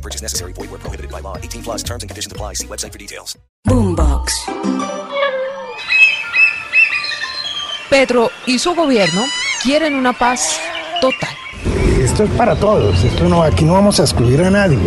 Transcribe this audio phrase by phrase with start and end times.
[0.00, 0.52] No purchase necessary.
[0.54, 1.36] Void where prohibited by law.
[1.36, 2.54] 18 plus terms and conditions apply.
[2.54, 3.36] See website for details.
[3.68, 4.32] Boombox.
[7.90, 9.20] Petro y su gobierno
[9.62, 10.58] quieren una paz
[11.02, 11.28] total.
[12.02, 14.78] Esto es para todos, esto no, aquí no vamos a excluir a nadie.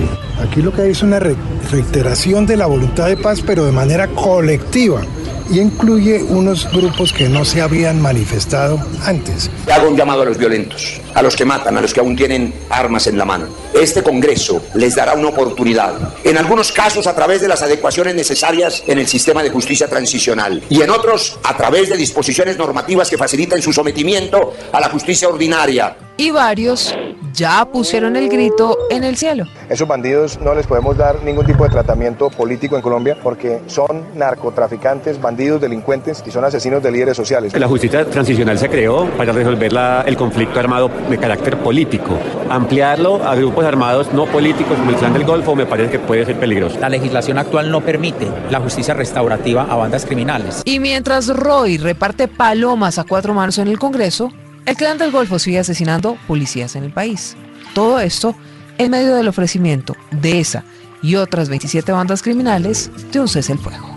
[0.41, 1.35] Aquí lo que hay es una re-
[1.69, 5.01] reiteración de la voluntad de paz, pero de manera colectiva.
[5.49, 9.49] Y incluye unos grupos que no se habían manifestado antes.
[9.71, 12.53] Hago un llamado a los violentos, a los que matan, a los que aún tienen
[12.69, 13.47] armas en la mano.
[13.73, 15.93] Este Congreso les dará una oportunidad,
[16.23, 20.63] en algunos casos a través de las adecuaciones necesarias en el sistema de justicia transicional
[20.69, 25.27] y en otros a través de disposiciones normativas que faciliten su sometimiento a la justicia
[25.27, 25.97] ordinaria.
[26.17, 26.93] Y varios
[27.33, 29.45] ya pusieron el grito en el cielo.
[29.69, 34.03] Esos bandidos no les podemos dar ningún tipo de tratamiento político en Colombia porque son
[34.15, 37.53] narcotraficantes, bandidos, delincuentes y son asesinos de líderes sociales.
[37.57, 42.17] La justicia transicional se creó para resolver la- el conflicto armado de carácter político.
[42.49, 46.25] Ampliarlo a grupos armados no políticos como el Clan del Golfo me parece que puede
[46.25, 46.77] ser peligroso.
[46.79, 50.61] La legislación actual no permite la justicia restaurativa a bandas criminales.
[50.65, 54.29] Y mientras Roy reparte palomas a cuatro manos en el Congreso,
[54.65, 57.35] el clan del Golfo sigue asesinando policías en el país.
[57.73, 58.35] Todo esto
[58.77, 60.63] en medio del ofrecimiento de esa
[61.01, 63.93] y otras 27 bandas criminales de un cese el fuego.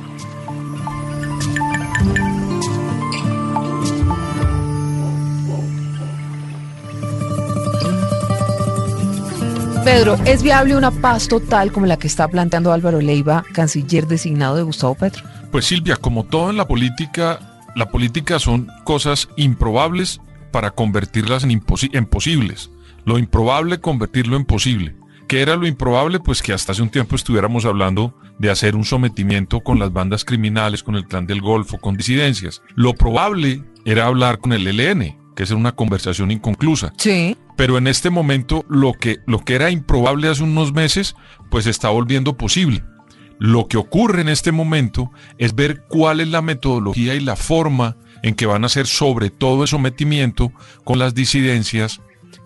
[9.85, 14.57] Pedro, ¿es viable una paz total como la que está planteando Álvaro Leiva, canciller designado
[14.57, 15.23] de Gustavo Petro?
[15.53, 22.07] Pues Silvia, como todo en la política, la política son cosas improbables para convertirlas en,
[22.07, 22.71] posibles.
[23.05, 24.97] Lo improbable, convertirlo en posible.
[25.29, 26.21] ¿Qué era lo improbable?
[26.21, 30.25] Pues que hasta hace un tiempo estuviéramos hablando de hacer un sometimiento con las bandas
[30.25, 32.63] criminales, con el clan del Golfo, con disidencias.
[32.75, 36.93] Lo probable era hablar con el ELN, que es una conversación inconclusa.
[36.97, 37.37] Sí.
[37.57, 41.17] Pero en este momento lo que, lo que era improbable hace unos meses,
[41.51, 42.85] pues se está volviendo posible.
[43.39, 47.97] Lo que ocurre en este momento es ver cuál es la metodología y la forma
[48.23, 50.53] en que van a hacer sobre todo el sometimiento
[50.85, 52.01] con las disidencias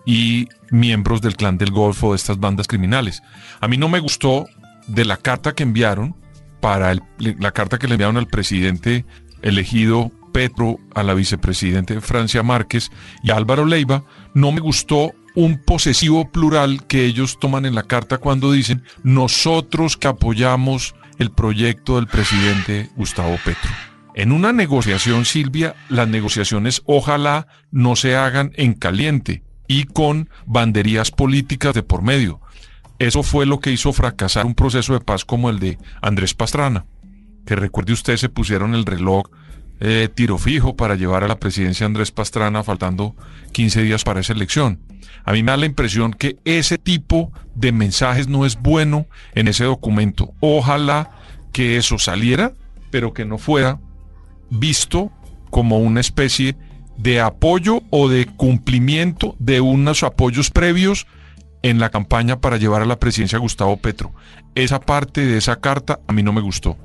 [0.05, 3.21] y miembros del clan del Golfo de estas bandas criminales.
[3.59, 4.45] A mí no me gustó
[4.87, 6.15] de la carta que enviaron
[6.59, 7.01] para el-
[7.39, 9.05] la carta que le enviaron al presidente
[9.41, 12.89] elegido Petro, a la vicepresidente Francia Márquez
[13.23, 14.03] y a Álvaro Leiva,
[14.33, 19.97] no me gustó un posesivo plural que ellos toman en la carta cuando dicen nosotros
[19.97, 23.69] que apoyamos el proyecto del presidente Gustavo Petro.
[24.13, 31.11] En una negociación, Silvia, las negociaciones ojalá no se hagan en caliente y con banderías
[31.11, 32.41] políticas de por medio.
[32.99, 36.85] Eso fue lo que hizo fracasar un proceso de paz como el de Andrés Pastrana,
[37.45, 39.23] que recuerde usted se pusieron el reloj
[39.81, 43.15] eh, tiro fijo para llevar a la presidencia Andrés Pastrana faltando
[43.51, 44.79] 15 días para esa elección.
[45.25, 49.47] A mí me da la impresión que ese tipo de mensajes no es bueno en
[49.47, 50.33] ese documento.
[50.39, 51.11] Ojalá
[51.51, 52.53] que eso saliera,
[52.91, 53.79] pero que no fuera
[54.51, 55.11] visto
[55.49, 56.55] como una especie
[56.97, 61.07] de apoyo o de cumplimiento de unos apoyos previos
[61.63, 64.11] en la campaña para llevar a la presidencia a Gustavo Petro.
[64.55, 66.77] Esa parte de esa carta a mí no me gustó.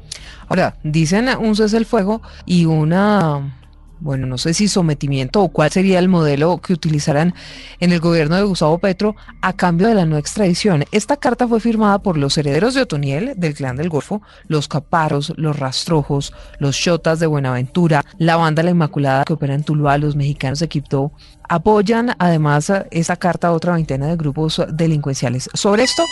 [0.49, 3.57] Ahora, dicen un cese el fuego y una,
[4.01, 7.35] bueno, no sé si sometimiento o cuál sería el modelo que utilizarán
[7.81, 10.85] en el gobierno de Gustavo Petro a cambio de la no extradición.
[10.93, 15.33] Esta carta fue firmada por los herederos de Otoniel, del clan del Golfo, los Caparos,
[15.37, 20.17] los Rastrojos, los Shotas de Buenaventura, la banda La Inmaculada que opera en Tuluá, los
[20.17, 21.13] mexicanos de Quibdó.
[21.49, 25.49] Apoyan además esta carta a otra veintena de grupos delincuenciales.
[25.55, 26.03] Sobre esto,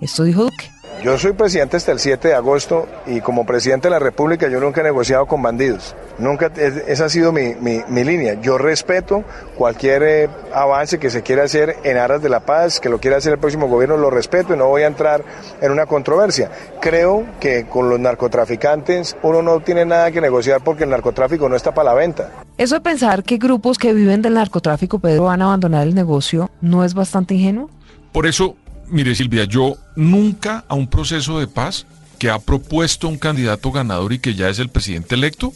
[0.00, 0.75] esto dijo Duque.
[1.02, 4.58] Yo soy presidente hasta el 7 de agosto y como presidente de la República yo
[4.60, 5.94] nunca he negociado con bandidos.
[6.18, 8.34] Nunca, es- esa ha sido mi, mi- mi línea.
[8.40, 9.22] Yo respeto
[9.56, 13.18] cualquier eh, avance que se quiera hacer en aras de la paz, que lo quiera
[13.18, 15.22] hacer el próximo gobierno, lo respeto y no voy a entrar
[15.60, 16.50] en una controversia.
[16.80, 21.54] Creo que con los narcotraficantes uno no tiene nada que negociar porque el narcotráfico no
[21.54, 22.30] está para la venta.
[22.58, 26.50] Eso de pensar que grupos que viven del narcotráfico, Pedro, van a abandonar el negocio,
[26.62, 27.70] ¿no es bastante ingenuo?
[28.12, 28.56] Por eso,
[28.88, 31.86] mire Silvia, yo nunca a un proceso de paz
[32.18, 35.52] que ha propuesto un candidato ganador y que ya es el presidente electo,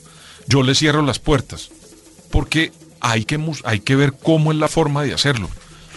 [0.47, 1.71] yo le cierro las puertas.
[2.31, 5.49] Porque hay que, hay que ver cómo es la forma de hacerlo.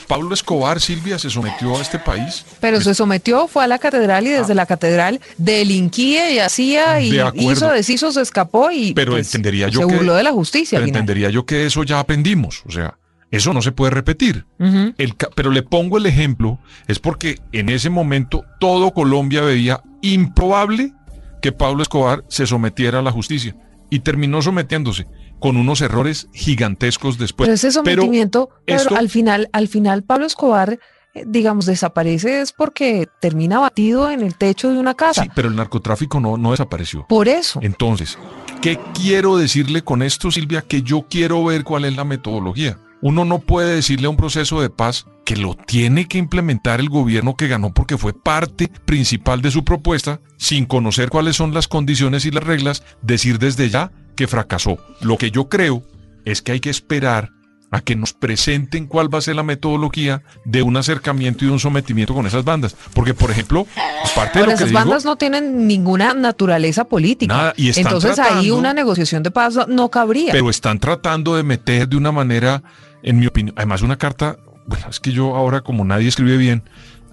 [0.08, 2.46] Pablo Escobar, Silvia, se sometió a este país.
[2.60, 7.12] Pero se sometió, fue a la catedral y desde la catedral delinquía y hacía y
[7.12, 9.96] De hizo, deshizo, se escapó y Pero pues, entendería yo se que.
[9.96, 10.78] burló de la justicia.
[10.78, 12.64] Pero entendería yo que eso ya aprendimos.
[12.68, 12.96] O sea,
[13.34, 14.46] eso no se puede repetir.
[14.60, 20.94] El pero le pongo el ejemplo, es porque en ese momento todo Colombia veía improbable
[21.42, 23.56] que Pablo Escobar se sometiera a la justicia
[23.90, 25.08] y terminó sometiéndose
[25.40, 27.48] con unos errores gigantescos después.
[27.48, 30.80] Pero ese sometimiento, esto- al final, al final Pablo Escobar,
[31.16, 35.24] eh, digamos, desaparece es porque termina batido en el techo de una casa.
[35.24, 37.06] Sí, pero el narcotráfico no, no desapareció.
[37.10, 37.60] Por eso.
[37.62, 38.18] Entonces,
[38.62, 40.62] ¿qué quiero decirle con esto, Silvia?
[40.62, 42.78] Que yo quiero ver cuál es la metodología.
[43.04, 46.88] Uno no puede decirle a un proceso de paz que lo tiene que implementar el
[46.88, 51.68] gobierno que ganó porque fue parte principal de su propuesta, sin conocer cuáles son las
[51.68, 54.78] condiciones y las reglas, decir desde ya que fracasó.
[55.02, 55.84] Lo que yo creo
[56.24, 57.32] es que hay que esperar
[57.72, 61.54] a que nos presenten cuál va a ser la metodología de un acercamiento y de
[61.54, 62.76] un sometimiento con esas bandas.
[62.94, 63.66] Porque, por ejemplo,
[64.06, 67.36] aparte de lo que esas digo, bandas no tienen ninguna naturaleza política.
[67.36, 70.32] Nada, y Entonces ahí una negociación de paz no cabría.
[70.32, 72.62] pero están tratando de meter de una manera,
[73.04, 76.64] en mi opinión, además una carta, bueno, es que yo ahora como nadie escribe bien,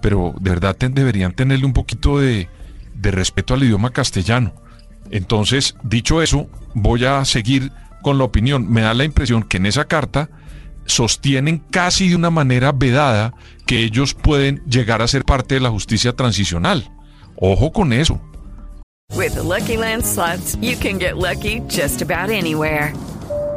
[0.01, 2.49] pero de verdad deberían tenerle un poquito de,
[3.01, 4.53] respeto al idioma castellano.
[5.09, 7.71] Entonces, dicho eso, voy a seguir
[8.01, 8.71] con la opinión.
[8.71, 10.29] Me da la impresión que en esa carta
[10.85, 13.33] sostienen casi de una manera vedada
[13.65, 16.91] que ellos pueden llegar a ser parte de la justicia transicional.
[17.35, 18.21] Ojo con eso.
[19.13, 20.03] With the Lucky Land
[20.61, 22.93] you can get lucky just about anywhere.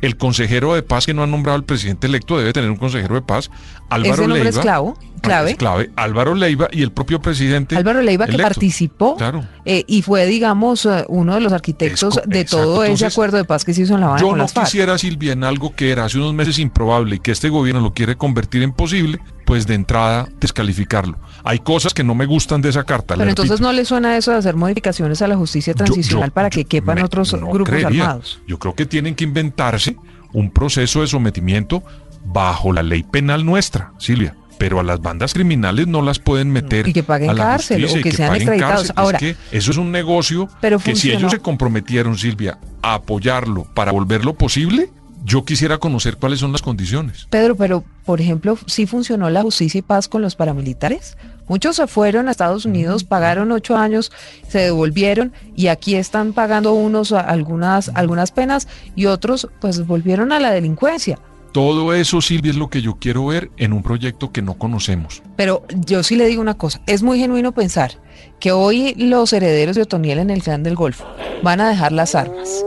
[0.00, 3.14] el consejero de paz que no ha nombrado el presidente electo debe tener un consejero
[3.14, 3.50] de paz,
[3.90, 4.50] Álvaro Ese nombre Leiva.
[4.50, 5.50] es clavo, clave.
[5.52, 5.90] Es clave.
[5.96, 7.76] Álvaro Leiva y el propio presidente.
[7.76, 8.48] Álvaro Leiva que electo.
[8.48, 9.44] participó Claro.
[9.64, 12.82] eh, y fue, digamos, eh, uno de los arquitectos Es co- de todo exacto.
[12.84, 14.52] ese Entonces, acuerdo de paz que se hizo en La Habana Yo con no las
[14.52, 17.92] quisiera, Silvia, en algo que era hace unos meses improbable y que este gobierno lo
[17.94, 21.18] quiere convertir en posible, pues de entrada descalificarlo.
[21.44, 23.14] Hay cosas que no me gustan de esa carta.
[23.16, 23.68] Pero entonces repito.
[23.68, 26.62] no le suena eso de hacer modificaciones a la justicia Yo- transicional yo- para que
[26.62, 28.04] yo quepan me- otros no grupos creería.
[28.04, 28.40] armados.
[28.46, 29.93] Yo creo que tienen que inventarse
[30.32, 31.82] un proceso de sometimiento
[32.24, 34.36] bajo la ley penal nuestra, Silvia.
[34.58, 37.84] Pero a las bandas criminales no las pueden meter Y que paguen a la cárcel,
[37.84, 38.92] o que sean extraditados.
[38.94, 42.94] Ahora, es que eso es un negocio pero que si ellos se comprometieron, Silvia, a
[42.94, 44.90] apoyarlo para volverlo posible,
[45.24, 47.26] yo quisiera conocer cuáles son las condiciones.
[47.30, 51.16] Pedro, pero por ejemplo, sí funcionó la justicia y paz con los paramilitares.
[51.48, 54.12] Muchos se fueron a Estados Unidos, pagaron ocho años,
[54.48, 60.40] se devolvieron y aquí están pagando unos algunas, algunas penas y otros pues volvieron a
[60.40, 61.18] la delincuencia.
[61.52, 65.22] Todo eso, Silvia, es lo que yo quiero ver en un proyecto que no conocemos.
[65.36, 67.92] Pero yo sí le digo una cosa, es muy genuino pensar
[68.40, 71.06] que hoy los herederos de Otoniel en el clan del Golfo
[71.44, 72.64] van a dejar las armas,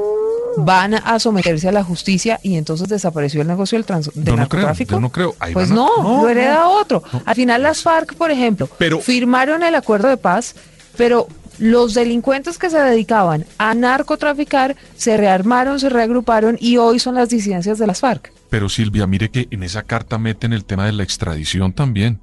[0.58, 4.36] van a someterse a la justicia y entonces desapareció el negocio del, trans- del Yo
[4.36, 4.92] no creo, narcotráfico.
[4.96, 5.36] yo no creo.
[5.40, 7.04] Ahí Pues van a- no, lo hereda otro.
[7.26, 10.56] Al final las FARC, por ejemplo, Pero- firmaron el acuerdo de paz,
[10.98, 11.28] pero
[11.60, 17.30] los delincuentes que se dedicaban a narcotraficar se rearmaron, se reagruparon y hoy son las
[17.30, 18.32] disidencias de las FARC.
[18.50, 22.20] Pero Silvia, mire que en esa carta meten el tema de la extradición también.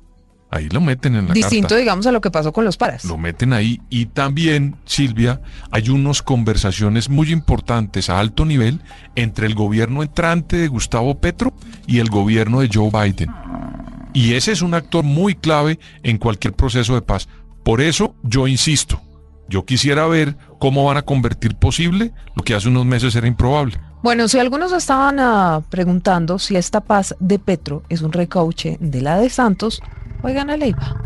[0.54, 1.80] Ahí lo meten en la Distinto, carta.
[1.80, 3.04] digamos, a lo que pasó con los paras.
[3.04, 3.80] Lo meten ahí.
[3.90, 5.40] Y también, Silvia,
[5.73, 8.80] hay unas conversaciones muy importantes a alto nivel
[9.16, 11.52] entre el gobierno entrante de Gustavo Petro
[11.88, 13.34] y el gobierno de Joe Biden.
[14.12, 17.28] Y ese es un actor muy clave en cualquier proceso de paz.
[17.64, 19.00] Por eso yo insisto,
[19.49, 23.76] yo quisiera ver cómo van a convertir posible lo que hace unos meses era improbable.
[24.04, 29.00] Bueno, si algunos estaban ah, preguntando si esta paz de Petro es un recauche de
[29.00, 29.82] la de Santos,
[30.24, 30.96] oigan a Leiva.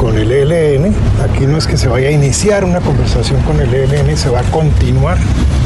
[0.00, 0.94] con el ELN.
[1.22, 4.40] Aquí no es que se vaya a iniciar una conversación con el ELN, se va
[4.40, 5.18] a continuar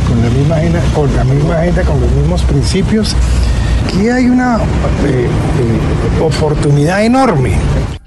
[0.08, 3.14] con la misma agenda, con, la misma agenda, con los mismos principios.
[3.86, 7.52] Aquí hay una eh, eh, oportunidad enorme.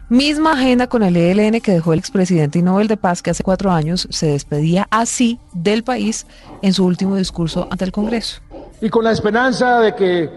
[0.10, 3.44] Misma agenda con el ELN que dejó el expresidente y Nobel de Paz que hace
[3.44, 6.28] cuatro años se despedía así del país
[6.62, 8.42] en su último discurso ante el Congreso.
[8.82, 10.30] y con la esperanza de que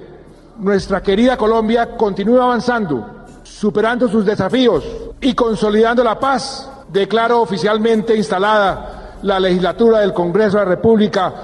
[0.58, 3.17] nuestra querida Colombia continúe avanzando,
[3.58, 4.84] superando sus desafíos
[5.20, 11.34] y consolidando la paz, declaro oficialmente instalada la legislatura del Congreso de la República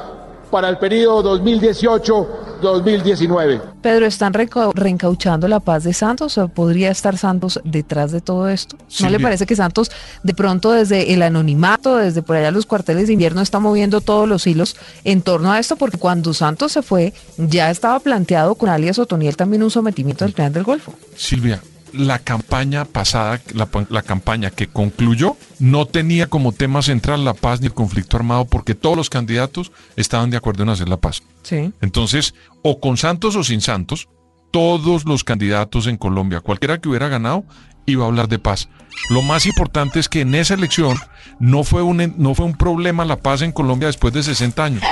[0.48, 3.60] para el periodo 2018-2019.
[3.82, 8.76] Pedro, ¿están reencauchando la paz de Santos o podría estar Santos detrás de todo esto?
[9.00, 9.90] ¿No le parece que Santos
[10.22, 14.28] de pronto desde el anonimato, desde por allá los cuarteles de invierno está moviendo todos
[14.28, 15.74] los hilos en torno a esto?
[15.74, 20.32] Porque cuando Santos se fue ya estaba planteado con alias Otoniel también un sometimiento del
[20.32, 20.94] Clan del Golfo.
[21.16, 21.60] Silvia,
[21.96, 27.60] la campaña pasada, la, la campaña que concluyó, no tenía como tema central la paz
[27.60, 31.22] ni el conflicto armado porque todos los candidatos estaban de acuerdo en hacer la paz.
[31.42, 31.72] Sí.
[31.80, 34.08] Entonces, o con Santos o sin Santos,
[34.50, 37.44] todos los candidatos en Colombia, cualquiera que hubiera ganado,
[37.86, 38.68] iba a hablar de paz.
[39.10, 40.96] Lo más importante es que en esa elección
[41.38, 44.82] no fue un, no fue un problema la paz en Colombia después de 60 años.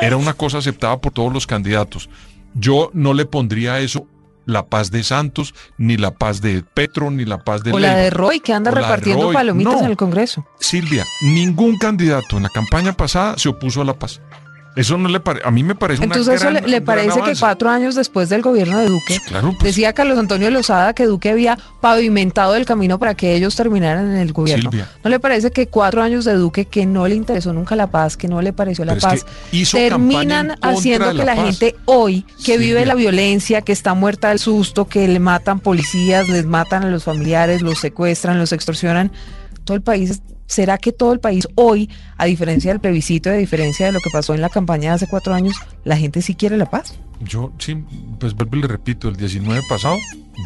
[0.00, 2.08] Era una cosa aceptada por todos los candidatos.
[2.54, 4.06] Yo no le pondría eso
[4.46, 7.94] la paz de Santos, ni la paz de Petro, ni la paz de o la
[7.96, 9.80] de Roy que anda O repartiendo palomitas No.
[9.80, 10.46] en el Congreso.
[10.58, 14.20] Silvia, ningún candidato en la campaña pasada se opuso a la paz.
[14.74, 16.84] Eso no le parece, a mí me parece una Entonces eso gran- le, le un
[16.84, 20.50] gran parece que cuatro años después del gobierno de Duque, Claro, pues, decía Carlos Antonio
[20.50, 24.70] Lozada que Duque había pavimentado el camino para que ellos terminaran en el gobierno.
[24.70, 24.88] Silvia.
[25.04, 28.16] ¿No le parece que cuatro años de Duque que no le interesó nunca la paz,
[28.16, 31.44] que no le pareció la Pero es paz, que terminan haciendo que la paz.
[31.44, 36.28] gente hoy, que vive la violencia, que está muerta del susto, que le matan policías,
[36.30, 39.12] les matan a los familiares, los secuestran, los extorsionan,
[39.64, 40.22] todo el país...
[40.46, 44.10] ¿Será que todo el país hoy, a diferencia del plebiscito, a diferencia de lo que
[44.10, 46.98] pasó en la campaña de hace cuatro años, la gente sí quiere la paz?
[47.20, 47.76] Yo sí,
[48.18, 49.96] pues vuelvo y le repito, el 19 pasado,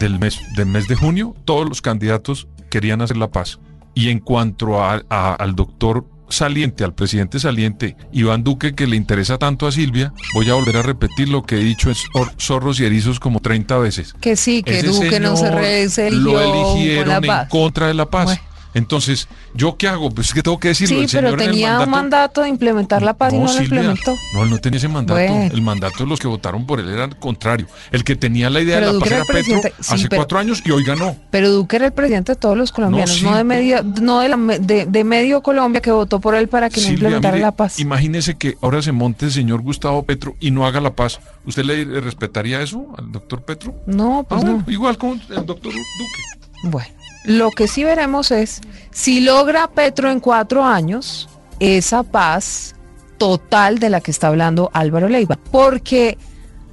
[0.00, 3.58] del mes, del mes de junio, todos los candidatos querían hacer la paz.
[3.94, 8.96] Y en cuanto a- a- al doctor saliente, al presidente saliente, Iván Duque, que le
[8.96, 12.32] interesa tanto a Silvia, voy a volver a repetir lo que he dicho en Zor-
[12.38, 14.12] Zorros y Erizos como 30 veces.
[14.20, 17.48] Que sí, que Ese Duque no se, señor re- se lo eligieron con la en
[17.48, 18.24] contra de la paz.
[18.26, 18.40] Bueno.
[18.76, 20.10] Entonces, ¿yo qué hago?
[20.10, 20.96] Pues es que tengo que decirlo.
[20.96, 23.52] Sí, el pero señor en el tenía un mandato de implementar la paz y no
[23.52, 24.14] lo implementó.
[24.34, 25.18] No, él no tenía ese mandato.
[25.18, 25.50] Bueno.
[25.52, 27.66] El mandato de los que votaron por él era el contrario.
[27.90, 29.24] El que tenía la idea Pero de la Duque paz era
[29.62, 29.70] Petro.
[29.80, 31.16] Sí, hace pero- cuatro años y hoy ganó.
[31.30, 33.36] Pero Duque era el presidente de todos los colombianos, no, sí.
[33.36, 36.80] de medio, no de, la de, de medio Colombia que votó por él para que
[36.82, 37.80] no implementara mire, la paz.
[37.80, 41.18] Imagínese que ahora se monte el señor Gustavo Petro y no haga la paz.
[41.46, 43.74] ¿Usted le, le respetaría eso al doctor Petro?
[43.86, 44.72] No, Ah, pues bueno, no.
[44.72, 46.22] igual con el doctor Duque.
[46.64, 46.88] Bueno,
[47.26, 48.60] lo que sí veremos es
[48.92, 51.28] si logra Petro en cuatro años
[51.60, 52.74] esa paz
[53.18, 56.16] total de la que está hablando Álvaro Leiva, porque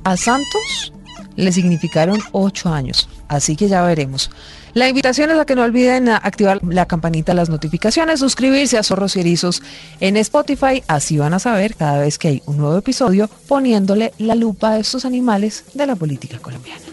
[0.03, 0.93] a Santos
[1.35, 4.29] le significaron ocho años, así que ya veremos.
[4.73, 9.15] La invitación es a que no olviden activar la campanita las notificaciones, suscribirse a Zorros
[9.15, 9.61] y Erizos
[9.99, 14.35] en Spotify, así van a saber cada vez que hay un nuevo episodio poniéndole la
[14.35, 16.92] lupa a estos animales de la política colombiana.